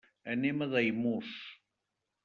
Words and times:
Anem 0.35 0.63
a 0.65 0.69
Daimús. 0.71 1.37